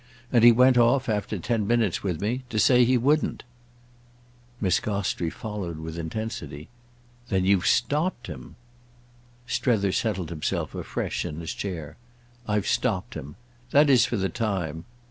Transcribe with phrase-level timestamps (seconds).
[0.31, 3.43] And he went off, after ten minutes with me, to say he wouldn't."
[4.59, 6.69] Miss Gostrey followed with intensity.
[7.29, 8.55] "Then you've stopped him?"
[9.45, 11.97] Strether settled himself afresh in his chair.
[12.47, 13.35] "I've stopped him.
[13.69, 14.85] That is for the time.